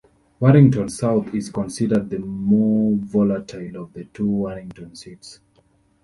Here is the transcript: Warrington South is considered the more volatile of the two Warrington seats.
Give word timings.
Warrington 0.39 0.89
South 0.89 1.31
is 1.35 1.51
considered 1.51 2.09
the 2.09 2.17
more 2.17 2.93
volatile 2.97 3.83
of 3.83 3.93
the 3.93 4.05
two 4.05 4.25
Warrington 4.27 4.95
seats. 4.95 5.39